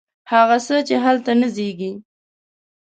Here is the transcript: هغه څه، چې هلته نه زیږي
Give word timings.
هغه 0.31 0.57
څه، 0.65 0.77
چې 0.87 0.95
هلته 1.05 1.31
نه 1.41 1.47
زیږي 1.55 1.91